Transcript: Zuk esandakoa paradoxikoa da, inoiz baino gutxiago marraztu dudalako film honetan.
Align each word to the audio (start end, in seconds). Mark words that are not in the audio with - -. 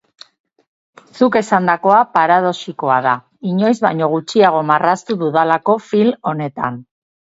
Zuk 1.17 1.35
esandakoa 1.39 1.99
paradoxikoa 2.15 2.97
da, 3.07 3.13
inoiz 3.53 3.75
baino 3.87 4.09
gutxiago 4.17 4.65
marraztu 4.71 5.19
dudalako 5.25 5.77
film 5.91 6.19
honetan. 6.33 6.81